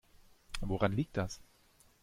Woran 0.61 0.93
liegt 0.93 1.15
das? 1.17 1.43